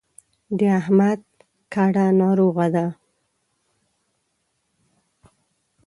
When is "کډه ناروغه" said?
1.73-2.67